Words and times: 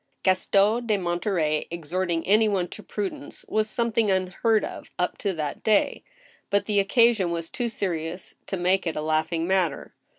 Gaston 0.23 0.87
de 0.87 0.97
Monterey 0.97 1.67
exhorting 1.69 2.25
any 2.25 2.49
one 2.49 2.67
to 2.69 2.81
prudence 2.81 3.45
was 3.47 3.69
some 3.69 3.91
thing 3.91 4.09
unheard 4.09 4.65
of 4.65 4.89
up 4.97 5.19
to 5.19 5.31
that 5.33 5.61
day, 5.61 6.03
but 6.49 6.65
the 6.65 6.79
occasion 6.79 7.29
was 7.29 7.51
too 7.51 7.69
serious 7.69 8.33
to 8.47 8.57
make 8.57 8.87
it 8.87 8.95
a 8.95 9.01
laughing 9.03 9.45
matter. 9.45 9.93